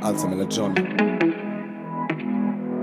Alzamela 0.00 0.44
Johnny. 0.46 1.18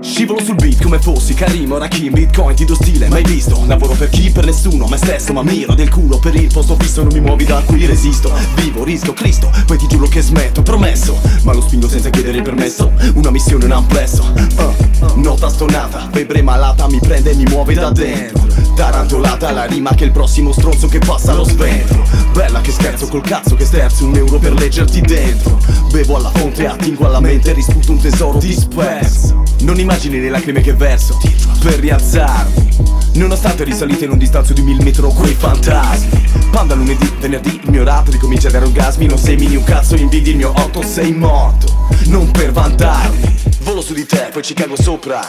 Scivolo 0.00 0.40
sul 0.42 0.54
beat 0.54 0.82
come 0.82 0.98
fossi 0.98 1.34
Karim 1.34 1.72
o 1.72 1.78
Rakim 1.78 2.12
Bitcoin 2.12 2.54
ti 2.54 2.64
do 2.64 2.74
stile 2.74 3.08
mai 3.08 3.22
visto? 3.22 3.62
Lavoro 3.66 3.94
per 3.94 4.08
chi, 4.08 4.30
per 4.30 4.44
nessuno, 4.44 4.86
me 4.86 4.96
stesso 4.96 5.32
Ma 5.32 5.42
miro 5.42 5.74
del 5.74 5.90
culo 5.90 6.18
per 6.18 6.34
il 6.34 6.50
posto 6.52 6.76
fisso 6.76 7.02
Non 7.02 7.12
mi 7.12 7.20
muovi 7.20 7.44
da 7.44 7.62
qui 7.64 7.84
resisto. 7.86 8.32
Vivo, 8.56 8.84
rischio, 8.84 9.12
Cristo 9.12 9.50
Poi 9.66 9.76
ti 9.76 9.86
giuro 9.86 10.06
che 10.08 10.20
smetto, 10.22 10.62
promesso. 10.62 11.20
Ma 11.42 11.52
lo 11.52 11.60
spingo 11.60 11.88
senza 11.88 12.10
chiedere 12.10 12.38
il 12.38 12.42
permesso 12.42 12.92
Una 13.14 13.30
missione, 13.30 13.66
un 13.66 13.72
amplesso. 13.72 14.32
Uh, 14.34 15.20
Nota 15.20 15.48
stonata, 15.48 16.08
febbre 16.10 16.42
malata 16.42 16.88
Mi 16.88 16.98
prende 16.98 17.32
e 17.32 17.34
mi 17.34 17.44
muove 17.44 17.74
da 17.74 17.90
dentro 17.90 18.67
Tarantolata 18.78 19.50
la 19.50 19.64
rima 19.64 19.92
che 19.92 20.04
il 20.04 20.12
prossimo 20.12 20.52
stronzo 20.52 20.86
che 20.86 21.00
passa 21.00 21.34
lo 21.34 21.42
sventro 21.42 22.06
Bella 22.32 22.60
che 22.60 22.70
scherzo 22.70 23.08
col 23.08 23.22
cazzo 23.22 23.56
che 23.56 23.64
sterzi 23.64 24.04
un 24.04 24.14
euro 24.14 24.38
per 24.38 24.52
leggerti 24.52 25.00
dentro. 25.00 25.58
Bevo 25.90 26.14
alla 26.14 26.30
fonte, 26.30 26.68
attingo 26.68 27.06
alla 27.06 27.18
mente, 27.18 27.52
risputo 27.52 27.90
un 27.90 28.00
tesoro 28.00 28.38
disperso. 28.38 29.42
Non 29.62 29.80
immagini 29.80 30.20
le 30.20 30.28
lacrime 30.28 30.60
che 30.60 30.72
verso 30.72 31.18
per 31.60 31.80
rialzarmi. 31.80 32.68
Nonostante 33.14 33.64
risalite 33.64 34.04
in 34.04 34.12
un 34.12 34.18
distanzio 34.18 34.54
di 34.54 34.62
mil 34.62 34.80
metri 34.84 35.02
quei 35.12 35.34
fantasmi. 35.34 36.26
Panda 36.52 36.76
lunedì, 36.76 37.12
venerdì, 37.18 37.60
il 37.64 37.70
mio 37.70 37.82
rap 37.82 38.06
ricomincia 38.06 38.46
a 38.46 38.52
dare 38.52 38.66
orgasmi 38.66 39.06
Non 39.06 39.18
sei 39.18 39.36
mini 39.36 39.56
un 39.56 39.64
cazzo, 39.64 39.96
invidi 39.96 40.30
il 40.30 40.36
mio 40.36 40.52
otto, 40.54 40.82
sei 40.82 41.12
morto. 41.12 41.88
Non 42.04 42.30
per 42.30 42.52
vantarmi. 42.52 43.34
Volo 43.62 43.80
su 43.80 43.94
di 43.94 44.06
te, 44.06 44.28
poi 44.32 44.44
ci 44.44 44.54
cago 44.54 44.80
sopra. 44.80 45.20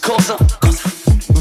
Cosa? 0.00 0.36
Cosa? 0.58 0.95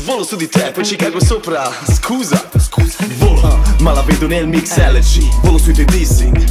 Volo 0.06 0.24
su 0.24 0.36
di 0.36 0.48
te, 0.48 0.72
poi 0.72 0.86
ci 0.86 0.96
cago 0.96 1.20
sopra. 1.20 1.68
Scusa, 1.92 2.40
scusa, 2.60 3.04
volo. 3.18 3.60
Ma 3.80 3.92
la 3.92 4.04
vedo 4.04 4.28
nel 4.28 4.48
mix 4.48 4.78
LG 4.78 5.42
Volo 5.42 5.58
sui 5.58 5.74
tuoi 5.74 5.86
dissing 5.86 6.44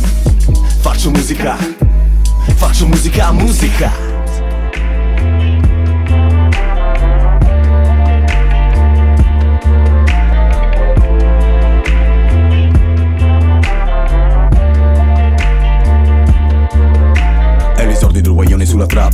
Faccio 0.81 1.11
musica. 1.11 1.57
Faccio 2.57 2.87
musica, 2.87 3.31
musica. 3.31 4.13
Sulla 18.65 18.87
trap. 18.87 19.13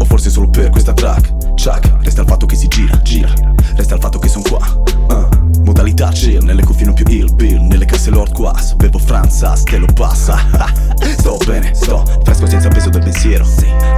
O 0.00 0.04
forse 0.04 0.28
solo 0.28 0.50
per 0.50 0.68
questa 0.68 0.92
track. 0.92 1.54
Chuck, 1.54 2.02
resta 2.02 2.20
il 2.22 2.26
fatto 2.26 2.44
che 2.44 2.56
si 2.56 2.68
gira, 2.68 3.00
gira 3.00 3.32
Resta 3.78 3.94
il 3.94 4.00
fatto 4.00 4.18
che 4.18 4.28
son 4.28 4.42
qua. 4.42 4.58
Uh. 5.08 5.62
Modalità 5.62 6.08
chill, 6.08 6.42
nelle 6.42 6.64
cuffie 6.64 6.84
non 6.84 6.94
più 6.94 7.04
il 7.06 7.32
bill 7.34 7.60
Nelle 7.66 7.84
casse 7.84 8.10
Lord 8.10 8.32
Quas, 8.32 8.74
bevo 8.74 8.98
Franza, 8.98 9.52
te 9.52 9.78
lo 9.78 9.86
passa. 9.94 10.36
Sto 11.16 11.36
bene, 11.46 11.74
sto 11.74 12.04
fresco 12.24 12.46
senza 12.46 12.68
peso 12.68 12.90
del 12.90 13.02
pensiero. 13.02 13.46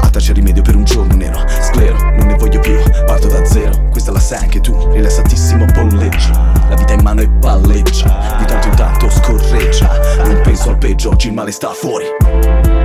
Alta 0.02 0.18
c'è 0.18 0.34
rimedio 0.34 0.60
per 0.62 0.76
un 0.76 0.84
giorno 0.84 1.14
nero. 1.14 1.42
Sclero, 1.48 1.96
non 2.18 2.26
ne 2.26 2.36
voglio 2.36 2.60
più, 2.60 2.76
parto 3.06 3.28
da 3.28 3.42
zero. 3.46 3.88
Questa 3.90 4.12
la 4.12 4.20
sai 4.20 4.42
anche 4.42 4.60
tu, 4.60 4.76
rilassatissimo 4.92 5.64
polleggio 5.72 6.30
La 6.68 6.74
vita 6.76 6.92
in 6.92 7.02
mano 7.02 7.22
e 7.22 7.28
palleggia 7.28 8.36
Di 8.38 8.44
tanto 8.44 8.68
in 8.68 8.74
tanto 8.74 9.08
scorreggia. 9.08 9.90
Non 10.24 10.40
penso 10.42 10.68
al 10.68 10.78
peggio, 10.78 11.10
oggi 11.10 11.28
il 11.28 11.34
male 11.34 11.52
sta 11.52 11.70
fuori 11.70 12.79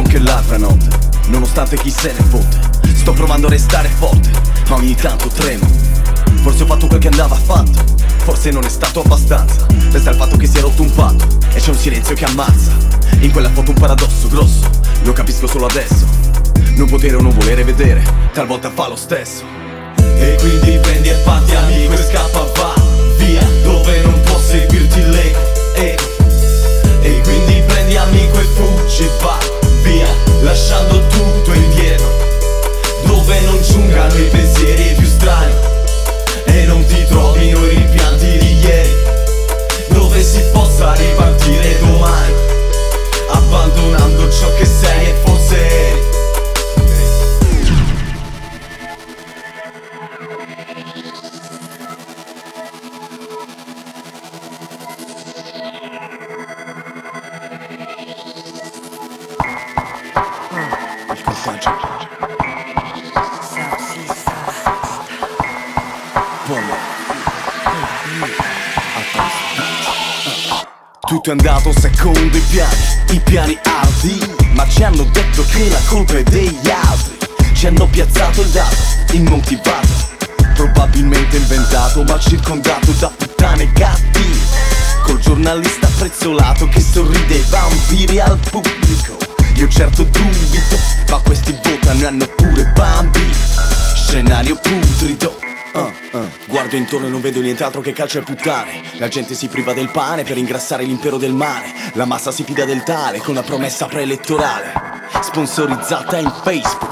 Pensato 0.00 0.16
anche 0.16 0.18
l'altra 0.18 0.56
notte, 0.56 0.88
nonostante 1.26 1.76
chi 1.76 1.90
se 1.90 2.12
ne 2.12 2.24
fotte. 2.24 2.58
Sto 2.94 3.12
provando 3.12 3.46
a 3.46 3.50
restare 3.50 3.88
forte, 3.88 4.30
ma 4.68 4.76
ogni 4.76 4.94
tanto 4.94 5.28
tremo. 5.28 5.68
Forse 6.42 6.62
ho 6.62 6.66
fatto 6.66 6.86
quel 6.86 7.00
che 7.00 7.08
andava 7.08 7.34
fatto, 7.34 7.84
forse 8.24 8.50
non 8.50 8.64
è 8.64 8.68
stato 8.68 9.02
abbastanza. 9.02 9.66
Resta 9.90 10.10
il 10.10 10.16
fatto 10.16 10.36
che 10.36 10.46
si 10.46 10.58
è 10.58 10.60
rotto 10.60 10.82
un 10.82 10.92
patto 10.92 11.26
e 11.52 11.60
c'è 11.60 11.70
un 11.70 11.76
silenzio 11.76 12.14
che 12.14 12.24
ammazza. 12.24 12.72
In 13.20 13.30
quella 13.30 13.50
foto 13.50 13.70
un 13.72 13.78
paradosso 13.78 14.28
grosso, 14.28 14.70
lo 15.02 15.12
capisco 15.12 15.46
solo 15.46 15.66
adesso. 15.66 16.06
Non 16.76 16.88
potere 16.88 17.16
o 17.16 17.20
non 17.20 17.34
volere 17.34 17.62
vedere, 17.64 18.02
talvolta 18.32 18.70
fa 18.70 18.88
lo 18.88 18.96
stesso. 18.96 19.44
E 19.96 20.36
quindi 20.38 20.78
prendi 20.78 21.08
e 21.08 21.14
fatti 21.14 21.54
amico 21.54 21.96
Tutto 71.06 71.28
è 71.28 71.30
andato 71.30 71.72
secondo 71.78 72.18
i 72.18 72.42
piani, 72.50 72.74
i 73.10 73.20
piani 73.20 73.56
ardi 73.62 74.34
Ma 74.54 74.68
ci 74.68 74.82
hanno 74.82 75.04
detto 75.04 75.44
che 75.44 75.68
la 75.68 75.78
colpa 75.86 76.14
è 76.14 76.24
degli 76.24 76.68
altri. 76.68 77.18
Ci 77.54 77.68
hanno 77.68 77.86
piazzato 77.86 78.40
il 78.40 78.48
dato, 78.48 78.74
immotivato 79.12 79.88
Probabilmente 80.56 81.36
inventato 81.36 82.02
ma 82.02 82.18
circondato 82.18 82.90
da 82.98 83.12
puttane 83.16 83.70
gatti. 83.72 84.40
Col 85.04 85.20
giornalista 85.20 85.88
prezzolato 85.98 86.68
che 86.68 86.80
sorride 86.80 87.34
ai 87.34 87.44
vampiri 87.48 88.18
al 88.18 88.38
pubblico. 88.50 89.16
Io 89.54 89.68
certo 89.68 90.02
dubito, 90.02 90.76
ma 91.10 91.18
questi 91.18 91.56
votano 91.62 92.00
e 92.00 92.06
hanno 92.06 92.26
pure 92.26 92.64
bambini 92.74 93.34
Scenario 93.94 94.56
putrido 94.56 95.49
Ah. 96.12 96.28
Guardo 96.46 96.74
intorno 96.74 97.06
e 97.06 97.10
non 97.10 97.20
vedo 97.20 97.40
nient'altro 97.40 97.80
che 97.80 97.92
calcio 97.92 98.18
e 98.18 98.22
puttane 98.22 98.82
La 98.94 99.06
gente 99.06 99.34
si 99.34 99.46
priva 99.46 99.72
del 99.72 99.90
pane 99.92 100.24
per 100.24 100.36
ingrassare 100.38 100.82
l'impero 100.82 101.18
del 101.18 101.32
mare 101.32 101.72
La 101.92 102.04
massa 102.04 102.32
si 102.32 102.42
fida 102.42 102.64
del 102.64 102.82
tale 102.82 103.18
con 103.18 103.30
una 103.30 103.44
promessa 103.44 103.86
preelettorale 103.86 104.72
Sponsorizzata 105.22 106.18
in 106.18 106.32
Facebook 106.42 106.90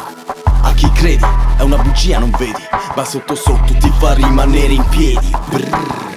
A 0.62 0.73
chi 0.75 0.88
credi? 0.93 1.25
È 1.56 1.62
una 1.62 1.79
bugia, 1.79 2.20
non 2.20 2.31
vedi? 2.38 2.62
Ma 2.94 3.05
sotto 3.05 3.35
sotto 3.35 3.75
ti 3.76 3.93
fa 3.99 4.15
rimanere 4.15 4.75
in 4.75 4.85
piedi 4.88 5.31
Brrr. 5.50 6.07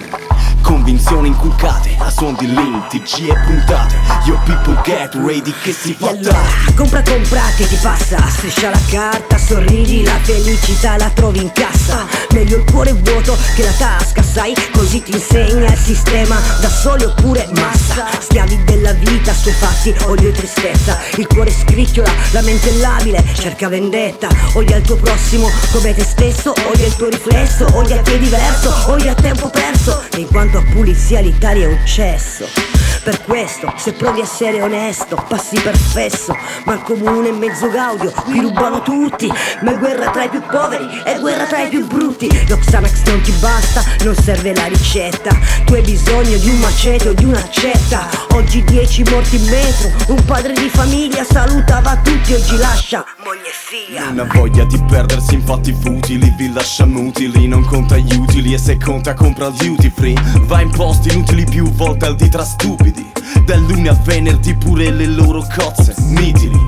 Convinzioni 0.62 1.28
inculcate 1.28 1.96
a 1.98 2.10
suon 2.10 2.34
di 2.38 2.46
link, 2.46 2.86
TG 2.88 3.28
e 3.28 3.34
puntate. 3.44 3.98
Yo 4.24 4.38
people 4.44 4.78
get 4.84 5.14
ready 5.14 5.52
che 5.62 5.72
si 5.72 5.94
fa 5.98 6.10
allora, 6.10 6.38
compra 6.74 7.02
compra 7.02 7.42
che 7.56 7.66
ti 7.66 7.76
passa. 7.76 8.18
Striscia 8.28 8.70
la 8.70 8.80
carta, 8.88 9.36
sorridi, 9.38 10.04
la 10.04 10.18
felicità 10.22 10.96
la 10.96 11.10
trovi 11.10 11.42
in 11.42 11.52
cassa. 11.52 12.06
Meglio 12.30 12.58
il 12.58 12.64
cuore 12.70 12.92
vuoto 12.92 13.36
che 13.54 13.64
la 13.64 13.72
tasca, 13.72 14.22
sai? 14.22 14.54
Così 14.72 15.02
ti 15.02 15.12
insegna 15.12 15.70
il 15.70 15.78
sistema 15.78 16.40
da 16.60 16.68
soli 16.68 17.04
oppure 17.04 17.48
massa. 17.54 18.06
Schiavi 18.20 18.64
della 18.64 18.92
vita, 18.92 19.32
fatti, 19.32 19.94
odio 20.04 20.28
e 20.28 20.32
tristezza. 20.32 20.98
Il 21.16 21.26
cuore 21.26 21.50
scricchiola, 21.50 22.10
la 22.30 22.42
mente 22.42 22.70
è 22.70 22.76
labile, 22.78 23.24
cerca 23.34 23.68
vendetta. 23.68 24.28
Odia 24.54 24.76
il 24.76 24.82
tuo 24.82 24.96
prossimo 24.96 25.50
come 25.72 25.94
te 25.94 26.04
stesso 26.04 26.52
Odia 26.70 26.86
il 26.86 26.94
tuo 26.96 27.08
riflesso, 27.08 27.66
odia 27.74 28.00
che 28.02 28.14
è 28.14 28.18
diverso 28.18 28.90
Odia 28.90 29.14
tempo 29.14 29.48
perso. 29.48 30.02
E 30.10 30.20
in 30.20 30.28
quanto 30.28 30.51
pulizia 30.60 31.20
l'Italia 31.20 31.64
è 31.64 31.66
un 31.66 31.86
cesso 31.86 32.81
per 33.02 33.20
questo, 33.22 33.72
se 33.76 33.92
provi 33.92 34.20
a 34.20 34.24
essere 34.24 34.62
onesto, 34.62 35.16
passi 35.28 35.60
per 35.60 35.76
fesso 35.76 36.36
Ma 36.64 36.78
comune 36.78 37.30
è 37.30 37.32
mezzo 37.32 37.68
gaudio, 37.68 38.12
qui 38.12 38.40
rubano 38.40 38.82
tutti 38.82 39.26
Ma 39.62 39.72
è 39.72 39.78
guerra 39.78 40.10
tra 40.10 40.24
i 40.24 40.28
più 40.28 40.40
poveri, 40.42 40.86
è 41.04 41.18
guerra 41.18 41.44
tra 41.46 41.62
i 41.62 41.68
più 41.68 41.86
brutti. 41.86 42.28
Lo 42.48 42.58
Xanax 42.58 43.02
non 43.06 43.20
ti 43.22 43.32
basta, 43.32 43.82
non 44.04 44.14
serve 44.14 44.54
la 44.54 44.66
ricetta 44.66 45.36
Tu 45.64 45.74
hai 45.74 45.82
bisogno 45.82 46.36
di 46.38 46.48
un 46.48 46.58
macete 46.58 47.08
o 47.08 47.12
di 47.12 47.24
un'accetta 47.24 48.08
Oggi 48.30 48.62
dieci 48.64 49.02
morti 49.10 49.36
in 49.36 49.48
metro, 49.48 49.90
un 50.08 50.24
padre 50.24 50.52
di 50.52 50.68
famiglia 50.68 51.24
salutava 51.24 51.96
tutti 51.96 52.34
Oggi 52.34 52.56
lascia 52.56 53.04
moglie 53.24 53.48
e 53.48 53.52
figlia. 53.52 54.22
Ha 54.22 54.26
voglia 54.32 54.64
di 54.64 54.80
perdersi 54.88 55.34
in 55.34 55.44
fatti 55.44 55.72
futili 55.72 56.32
Vi 56.36 56.52
lascia 56.52 56.86
mutili, 56.86 57.48
non 57.48 57.64
conta 57.64 57.96
gli 57.96 58.14
utili 58.14 58.54
E 58.54 58.58
se 58.58 58.78
conta 58.78 59.14
compra 59.14 59.46
il 59.46 59.54
duty 59.54 59.92
free. 59.94 60.14
Va 60.42 60.60
in 60.60 60.70
posti 60.70 61.12
inutili 61.12 61.44
più 61.44 61.68
volte 61.72 62.06
al 62.06 62.14
di 62.14 62.28
tra 62.28 62.44
stupidi 62.44 62.91
stupidi 62.92 63.12
Dal 63.44 63.60
lunedì 63.60 63.88
al 63.88 63.98
venerdì 64.02 64.54
pure 64.54 64.90
le 64.90 65.06
loro 65.06 65.44
cozze. 65.54 65.94
Mitili 66.08 66.58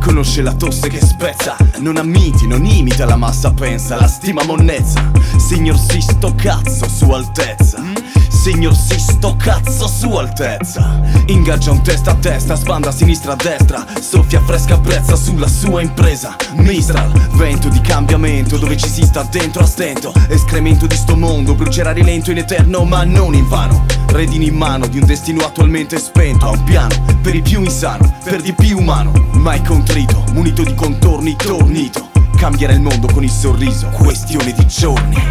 Conosce 0.00 0.42
la 0.42 0.52
tosse 0.52 0.88
che 0.88 1.00
spezza. 1.00 1.56
Non 1.78 1.96
ammiti, 1.96 2.46
non 2.46 2.64
imita 2.64 3.04
la 3.06 3.16
massa 3.16 3.52
pensa 3.52 3.96
La 3.96 4.08
stima 4.08 4.42
monnezza. 4.44 5.10
Signor 5.38 5.78
si 5.78 6.00
sto 6.00 6.34
cazzo 6.36 6.88
su 6.88 7.10
altezza 7.10 8.01
Signor 8.42 8.74
si 8.74 8.98
sto 8.98 9.36
cazzo 9.36 9.86
su 9.86 10.10
altezza. 10.14 11.00
Ingaggia 11.26 11.70
un 11.70 11.80
testa 11.80 12.10
a 12.10 12.14
testa, 12.16 12.56
spanda 12.56 12.88
a 12.88 12.92
sinistra 12.92 13.34
a 13.34 13.36
destra. 13.36 13.86
Soffia 14.00 14.40
fresca 14.40 14.76
brezza 14.78 15.14
sulla 15.14 15.46
sua 15.46 15.80
impresa. 15.80 16.34
Mistral, 16.54 17.12
vento 17.34 17.68
di 17.68 17.80
cambiamento 17.80 18.58
Dove 18.58 18.76
ci 18.76 18.88
si 18.88 19.04
sta 19.04 19.22
dentro 19.22 19.62
a 19.62 19.66
stento. 19.66 20.12
Escremento 20.26 20.88
di 20.88 20.96
sto 20.96 21.16
mondo 21.16 21.54
Brucerà 21.54 21.92
rilento 21.92 22.32
in 22.32 22.38
eterno 22.38 22.82
ma 22.82 23.04
non 23.04 23.34
in 23.34 23.46
vano. 23.46 23.84
Redini 24.08 24.48
in 24.48 24.56
mano 24.56 24.88
di 24.88 24.98
un 24.98 25.06
destino 25.06 25.44
attualmente 25.44 26.00
spento 26.00 26.46
A 26.46 26.50
un 26.50 26.64
piano. 26.64 26.96
Per 27.22 27.36
il 27.36 27.42
più 27.42 27.62
insano 27.62 28.12
Per 28.24 28.42
di 28.42 28.52
più 28.54 28.76
umano. 28.76 29.12
Mai 29.34 29.62
contrito, 29.62 30.24
munito 30.32 30.64
di 30.64 30.74
contorni 30.74 31.36
tornito. 31.36 32.10
Cambierà 32.36 32.72
il 32.72 32.82
mondo 32.82 33.06
con 33.06 33.22
il 33.22 33.30
sorriso 33.30 33.86
Questione 33.90 34.52
di 34.52 34.66
giorni. 34.66 35.22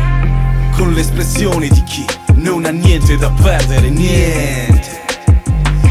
Con 0.78 0.94
l'espressione 0.94 1.68
di 1.68 1.84
chi 1.84 2.06
non 2.41 2.65
ha 2.65 2.71
niente 2.71 3.17
da 3.17 3.29
perdere, 3.29 3.89
niente. 3.89 4.99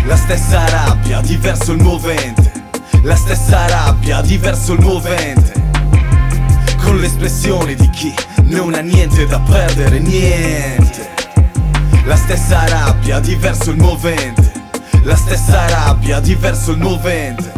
La 0.05 0.17
stessa 0.17 0.69
rabbia, 0.69 1.21
diverso 1.21 1.73
il 1.73 1.83
movente. 1.83 2.53
La 3.03 3.15
stessa 3.15 3.67
rabbia, 3.69 4.21
diverso 4.21 4.73
il 4.73 4.81
movente. 4.81 5.53
Con 6.83 6.99
l'espressione 6.99 7.75
di 7.75 7.89
chi 7.91 8.13
non 8.45 8.75
ha 8.75 8.81
niente 8.81 9.27
da 9.27 9.39
perdere, 9.41 10.01
niente. 10.01 11.09
La 12.05 12.17
stessa 12.17 12.67
rabbia, 12.67 13.21
diverso 13.21 13.71
il 13.71 13.77
movente. 13.77 14.53
La 15.05 15.17
stessa 15.17 15.69
rabbia, 15.69 16.21
diverso 16.21 16.73
il 16.73 16.79
movente. 16.79 17.53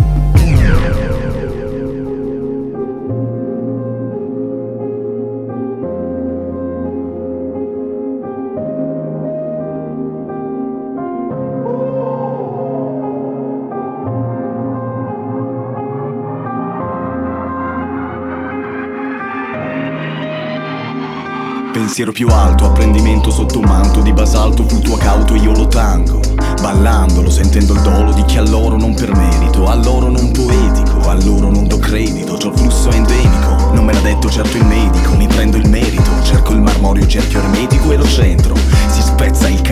Pensiero 21.93 22.13
più 22.13 22.29
alto, 22.29 22.65
apprendimento 22.65 23.31
sotto 23.31 23.61
manto 23.61 24.01
di 24.01 24.15
basalto 24.15 24.67
fluttua 24.67 24.97
cauto 24.97 25.35
io 25.35 25.53
lo 25.53 25.67
tango 25.67 26.21
Ballandolo, 26.63 27.29
sentendo 27.29 27.75
il 27.75 27.83
dolo 27.83 28.15
di 28.15 28.25
chi 28.25 28.39
a 28.39 28.43
loro 28.49 28.79
non 28.79 28.95
per 28.95 29.15
merito 29.15 29.67
A 29.67 29.75
loro 29.75 30.09
non 30.09 30.31
poetico, 30.31 31.07
a 31.11 31.13
loro 31.23 31.51
non 31.51 31.67
do 31.67 31.77
credito 31.77 32.39
C'ho 32.39 32.49
il 32.49 32.57
flusso 32.57 32.91
endemico, 32.91 33.73
non 33.75 33.85
me 33.85 33.93
l'ha 33.93 34.01
detto 34.01 34.31
certo 34.31 34.57
il 34.57 34.65
medico 34.65 35.15
Mi 35.17 35.27
prendo 35.27 35.59
il 35.59 35.69
merito, 35.69 36.11
cerco 36.23 36.53
il 36.53 36.63
marmorio 36.63 37.07
cerchio 37.07 37.41
ermetico 37.41 37.93
e 37.93 37.97
lo 37.99 38.07
centro 38.07 38.57
Si 38.87 39.03
spezza 39.03 39.13
il 39.13 39.22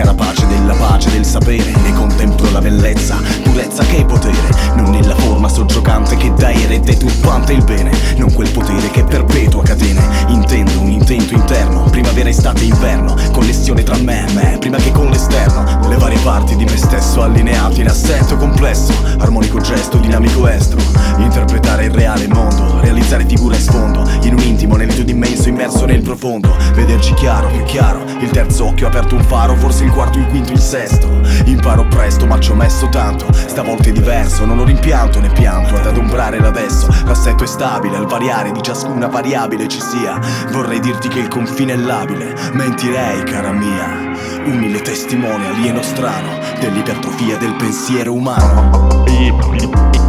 carapace 0.01 0.47
della 0.47 0.73
pace, 0.73 1.11
del 1.11 1.25
sapere 1.25 1.71
Ne 1.83 1.93
contemplo 1.93 2.49
la 2.49 2.59
bellezza, 2.59 3.19
purezza 3.43 3.83
che 3.83 4.03
potere 4.03 4.49
Non 4.75 4.89
nella 4.89 5.15
forma 5.15 5.47
soggiocante 5.47 6.17
che 6.17 6.33
da 6.33 6.51
erede 6.51 6.97
turbante 6.97 7.53
il 7.53 7.63
bene 7.63 7.91
Non 8.17 8.33
quel 8.33 8.49
potere 8.49 8.89
che 8.89 9.03
perpetua 9.03 9.61
catene 9.61 10.01
Intendo 10.27 10.79
un 10.79 10.89
intento 10.89 11.35
interno 11.35 11.83
primavera, 11.83 12.29
estate, 12.29 12.63
inverno 12.63 13.15
Connessione 13.31 13.83
tra 13.83 13.97
me 13.97 14.27
e 14.27 14.33
me, 14.33 14.57
prima 14.59 14.77
che 14.77 14.91
con 14.91 15.09
l'esterno 15.09 15.87
Le 15.87 15.97
varie 15.97 16.19
parti 16.19 16.55
di 16.55 16.65
me 16.65 16.77
stesso 16.77 17.21
allineate 17.21 17.81
in 17.81 17.87
assetto 17.87 18.37
complesso 18.37 18.93
Armonico 19.19 19.59
gesto, 19.59 19.97
dinamico 19.97 20.47
estro 20.47 20.79
Interpretare 21.17 21.85
il 21.85 21.91
reale 21.91 22.27
mondo, 22.27 22.79
realizzare 22.79 23.25
figure 23.27 23.55
a 23.55 23.59
sfondo 23.59 24.09
In 24.23 24.33
un 24.33 24.41
intimo, 24.41 24.77
nell'etto 24.77 25.09
immenso, 25.09 25.49
immerso 25.49 25.85
nel 25.85 26.01
profondo 26.01 26.55
Vederci 26.73 27.13
chiaro, 27.13 27.47
più 27.47 27.63
chiaro 27.63 28.03
Il 28.19 28.29
terzo 28.31 28.65
occhio 28.65 28.87
aperto 28.87 29.15
un 29.15 29.23
faro, 29.23 29.55
forse 29.55 29.83
il 29.83 29.90
quarto, 29.91 30.17
il 30.17 30.25
quinto, 30.27 30.51
il 30.51 30.59
sesto. 30.59 31.21
Imparo 31.45 31.85
presto, 31.87 32.25
ma 32.25 32.39
ci 32.39 32.51
ho 32.51 32.55
messo 32.55 32.89
tanto. 32.89 33.31
Stavolta 33.33 33.89
è 33.89 33.91
diverso, 33.91 34.45
non 34.45 34.59
ho 34.59 34.63
rimpianto 34.63 35.19
né 35.19 35.29
pianto 35.29 35.75
Ad 35.75 35.85
adombrare 35.85 36.39
l'adesso, 36.39 36.87
l'assetto 37.05 37.43
è 37.43 37.47
stabile 37.47 37.97
Al 37.97 38.05
variare 38.05 38.51
di 38.51 38.61
ciascuna 38.61 39.07
variabile 39.07 39.67
ci 39.67 39.81
sia. 39.81 40.19
Vorrei 40.51 40.79
dirti 40.79 41.07
che 41.07 41.19
il 41.19 41.27
confine 41.27 41.73
è 41.73 41.77
labile. 41.77 42.35
Mentirei, 42.53 43.23
cara 43.23 43.51
mia. 43.51 44.09
Umile 44.45 44.81
testimone 44.81 45.47
alieno 45.47 45.81
strano 45.81 46.39
Dell'ipertrofia 46.59 47.37
del 47.37 47.55
pensiero 47.55 48.13
umano. 48.13 49.03
Yeah, 49.07 49.35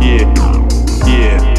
yeah, 0.01 0.33
yeah. 1.07 1.52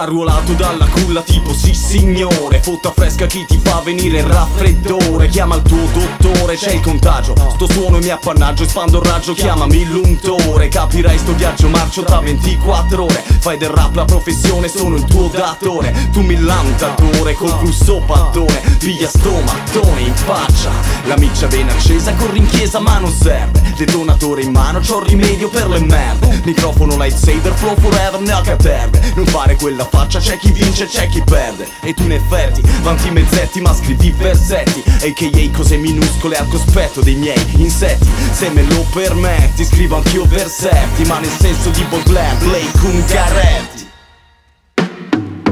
Già 0.00 0.06
ruolato 0.06 0.54
dalla 0.54 0.86
culla 0.86 1.20
tipo 1.20 1.52
sì 1.52 1.74
signore 1.74 2.62
Fotta 2.62 2.90
fresca 2.90 3.26
chi 3.26 3.44
ti 3.44 3.60
fa 3.62 3.82
venire 3.84 4.20
il 4.20 4.24
raffreddore? 4.24 5.28
Chiama 5.28 5.56
il 5.56 5.62
tuo 5.62 5.86
dottore, 5.92 6.56
c'è 6.56 6.72
il 6.72 6.80
contagio 6.80 7.34
Sto 7.52 7.70
suono 7.70 7.98
e 7.98 8.00
mi 8.00 8.08
appannaggio, 8.08 8.62
espando 8.62 9.00
il 9.00 9.04
raggio 9.04 9.34
Chiamami 9.34 9.84
l'untore 9.84 10.68
Capirai 10.68 11.18
sto 11.18 11.34
viaggio 11.34 11.68
marcio 11.68 12.02
tra 12.04 12.18
24 12.18 13.04
ore 13.04 13.22
Fai 13.40 13.58
del 13.58 13.68
rap 13.68 13.94
la 13.94 14.06
professione, 14.06 14.68
sono 14.68 14.96
il 14.96 15.04
tuo 15.04 15.28
datore 15.28 15.94
Tu 16.12 16.22
mi 16.22 16.40
lantatore 16.40 17.34
col 17.34 17.54
flusso 17.58 18.02
pattone 18.06 18.58
Piglia 18.78 19.08
sto 19.08 19.38
mattone 19.42 20.00
in 20.00 20.14
faccia 20.14 20.70
La 21.04 21.18
miccia 21.18 21.46
ben 21.46 21.68
accesa, 21.68 22.14
corri 22.14 22.38
in 22.38 22.46
chiesa 22.46 22.80
ma 22.80 22.96
non 22.96 23.12
serve 23.12 23.74
Detonatore 23.76 24.40
in 24.44 24.52
mano, 24.52 24.80
c'ho 24.80 25.02
rimedio 25.04 25.50
per 25.50 25.68
le 25.68 25.80
merde 25.80 26.40
Microfono 26.44 26.96
lightsaber, 26.96 27.52
flow 27.52 27.76
forever, 27.78 28.20
ne 28.20 28.40
caterve 28.42 29.12
Non 29.14 29.26
fare 29.26 29.56
quella 29.56 29.88
faccia, 29.90 30.18
c'è 30.18 30.38
chi 30.38 30.52
vince, 30.52 30.86
c'è 30.86 31.08
chi 31.08 31.22
perde. 31.22 31.68
E 31.82 31.92
tu 31.94 32.04
in 32.04 32.12
effetti, 32.12 32.62
vanti 32.82 33.10
mezzetti 33.10 33.60
ma 33.60 33.74
scrivi 33.74 34.10
versetti. 34.16 34.82
A.k.a. 34.86 35.56
cose 35.56 35.76
minuscole 35.76 36.36
al 36.36 36.48
cospetto 36.48 37.00
dei 37.00 37.16
miei 37.16 37.44
insetti. 37.56 38.08
Se 38.32 38.48
me 38.50 38.62
lo 38.62 38.86
permetti, 38.92 39.64
scrivo 39.64 39.96
anch'io 39.96 40.24
versetti 40.26 41.04
Ma 41.04 41.18
nel 41.18 41.30
senso 41.38 41.70
di 41.70 41.82
Baudelaire, 41.84 42.36
Blake 42.36 42.78
Ungaretti 42.82 43.88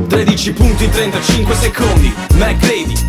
13 0.08 0.52
punti 0.52 0.84
in 0.84 0.90
35 0.90 1.54
secondi, 1.54 2.12
McGrady 2.32 3.07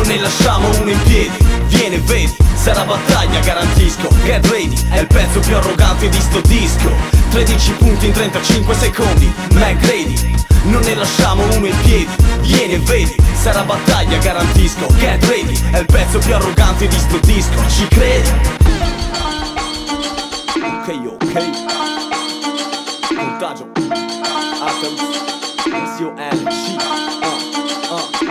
Non 0.00 0.08
ne 0.08 0.18
lasciamo 0.18 0.66
uno 0.80 0.88
in 0.88 1.02
piedi, 1.02 1.36
viene 1.66 1.98
vedi 1.98 2.34
Sarà 2.54 2.84
battaglia 2.84 3.38
garantisco, 3.40 4.08
get 4.24 4.46
ready 4.46 4.74
È 4.88 5.00
il 5.00 5.06
pezzo 5.06 5.40
più 5.40 5.54
arrogante 5.54 6.08
di 6.08 6.18
sto 6.18 6.40
disco. 6.40 6.90
13 7.28 7.72
punti 7.72 8.06
in 8.06 8.12
35 8.12 8.74
secondi, 8.76 9.30
McGrady 9.52 10.36
Non 10.62 10.80
ne 10.80 10.94
lasciamo 10.94 11.42
uno 11.54 11.66
in 11.66 11.76
piedi, 11.82 12.08
vieni 12.40 12.72
e 12.72 12.78
vedi 12.78 13.14
Sarà 13.34 13.60
battaglia 13.60 14.16
garantisco, 14.16 14.86
get 14.96 15.22
ready 15.26 15.54
È 15.70 15.80
il 15.80 15.86
pezzo 15.86 16.18
più 16.18 16.34
arrogante 16.34 16.88
di 16.88 16.98
sto 16.98 17.18
disco, 17.18 17.68
ci 17.68 17.86
credi? 17.88 18.30
Ok, 20.64 20.98
ok. 21.20 21.50
Contagio. 23.14 23.70
Uh, 23.76 24.64
uh. 26.14 27.09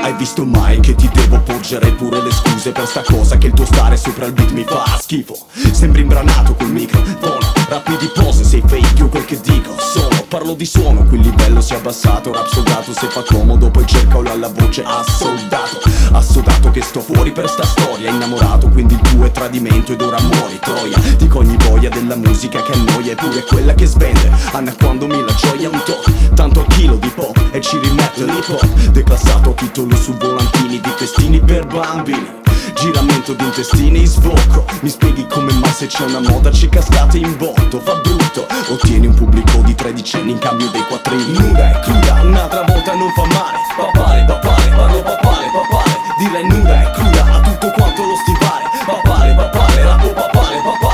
Hai 0.10 0.16
visto 0.16 0.44
mai 0.44 0.80
che 0.80 0.96
ti 0.96 1.08
devo 1.14 1.40
porgere 1.42 1.92
pure 1.92 2.20
le 2.24 2.32
scuse 2.32 2.72
per 2.72 2.88
sta 2.88 3.04
cosa 3.04 3.38
Che 3.38 3.46
il 3.46 3.54
tuo 3.54 3.66
stare 3.66 3.96
sopra 3.96 4.26
il 4.26 4.34
beat 4.34 4.50
mi 4.54 4.64
fa 4.64 4.98
schifo? 5.00 5.38
Sembri 5.72 6.02
imbranato 6.02 6.56
col 6.56 6.72
microfono 6.72 7.38
Rapidi 7.68 8.10
pose, 8.16 8.44
sei 8.44 8.64
fake, 8.66 8.98
io 8.98 9.08
quel 9.08 9.26
che 9.26 9.40
dico 9.40 9.76
sono 9.78 10.26
Parlo 10.28 10.56
di 10.56 10.66
suono, 10.66 11.04
qui 11.04 11.20
il 11.20 11.28
livello 11.28 11.62
si 11.62 11.74
è 11.74 11.76
abbassato 11.76 12.34
Rap 12.34 12.48
soldato, 12.48 12.92
se 12.92 13.08
fa 13.08 13.22
comodo 13.22 13.70
poi 13.70 13.86
cerca 13.86 14.20
la 14.36 14.48
voce 14.48 14.84
Assoldato, 14.84 15.80
assodato 16.12 16.72
che 16.72 16.82
sto 16.82 17.02
fuori 17.02 17.32
per 17.32 17.50
sta 17.50 17.64
storia 17.64 18.10
Innamorato, 18.10 18.70
quindi 18.70 18.96
il 18.96 19.02
tuo 19.02 19.26
è 19.26 19.32
tradimento 19.32 19.94
ed 19.94 20.02
ora 20.02 20.20
muori 20.22 20.60
Troia. 20.60 20.98
Dico 21.18 21.40
ogni 21.40 21.58
voglia 21.68 21.90
della 21.90 22.16
musica 22.16 22.62
che 22.62 22.74
annoia 22.74 23.12
Eppure 23.12 23.44
quella 23.44 23.74
che 23.74 23.86
svende 23.86 24.32
Annacquandomi 24.52 25.24
la 25.24 25.34
gioia 25.34 25.70
un 25.70 25.82
to' 25.84 26.04
Tanto 26.34 26.62
a 26.62 26.66
chilo 26.66 26.96
di 26.96 27.10
pop 27.10 27.38
e 27.52 27.62
ci 27.62 27.78
rimetto 27.80 28.26
l'hip 28.26 28.50
hop 28.50 28.90
Declassato 28.92 29.54
titolo 29.54 29.96
su 29.96 30.14
volantini 30.14 30.80
di 30.80 30.90
festini 30.96 31.40
per 31.40 31.66
bambini. 31.66 32.38
Giramento 32.76 33.34
di 33.34 33.44
intestini, 33.44 34.06
sbocco. 34.06 34.66
Mi 34.82 34.90
spieghi 34.90 35.28
come 35.28 35.52
mai 35.54 35.72
se 35.72 35.88
c'è 35.88 36.06
una 36.06 36.22
moda 36.22 36.52
ci 36.52 36.70
cascate 36.70 37.18
in 37.18 37.36
botto. 37.38 37.80
Fa 37.80 37.96
brutto, 37.96 38.48
ottieni 38.70 39.08
un 39.08 39.14
pubblico 39.16 39.58
di 39.64 39.76
tredicenni 39.76 40.32
in 40.32 40.38
cambio 40.40 40.70
dei 40.70 40.84
quattrini. 40.84 41.38
Nuda 41.38 41.72
e 41.72 41.80
cruda, 41.82 42.22
un'altra 42.22 42.64
volta 42.64 42.94
non 42.94 43.12
fa 43.12 43.26
male. 43.26 43.58
Papale, 43.76 44.24
papale, 44.26 44.70
parlo 44.70 45.02
papale, 45.02 45.46
papale 45.52 45.99
Dirla 46.20 46.40
è 46.40 46.44
nuda 46.44 46.82
e 46.82 46.92
cruda 46.92 47.24
a 47.32 47.40
tutto 47.40 47.72
quanto 47.72 48.04
lo 48.04 48.16
stivale. 48.16 48.66
Papale, 48.86 49.34
papale, 49.36 49.84
la 49.84 49.96
papale, 49.96 50.62
papale. 50.62 50.89